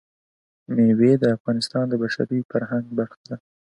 مېوې 0.73 1.11
د 1.21 1.23
افغانستان 1.37 1.85
د 1.89 1.93
بشري 2.03 2.39
فرهنګ 2.51 2.85
برخه 2.97 3.21
ده. 3.29 3.35